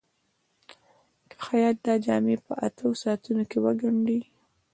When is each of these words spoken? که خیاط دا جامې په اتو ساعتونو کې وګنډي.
که 1.29 1.35
خیاط 1.45 1.77
دا 1.85 1.93
جامې 2.05 2.35
په 2.45 2.53
اتو 2.65 2.87
ساعتونو 3.01 3.43
کې 3.49 3.57
وګنډي. 3.65 4.19